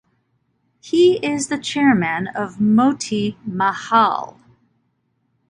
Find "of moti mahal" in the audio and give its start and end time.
2.29-4.41